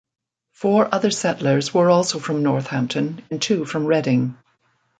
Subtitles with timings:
[0.53, 4.35] Four other settlers were also from Northampton and two from Reading.